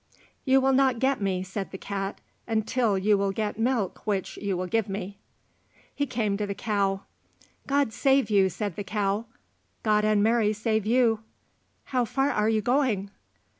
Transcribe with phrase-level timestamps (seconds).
[0.45, 4.57] "You will not get me," said the cat, "until you will get milk which you
[4.57, 5.19] will give me."
[5.93, 7.01] He came to the cow.
[7.67, 9.25] "God save you," said the cow.
[9.83, 11.19] "God and Mary save you."
[11.83, 13.11] "How far are you going?"